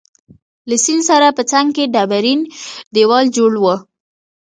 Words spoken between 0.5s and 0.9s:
له